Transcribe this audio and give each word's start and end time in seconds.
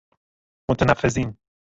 متنفذین 0.69 1.37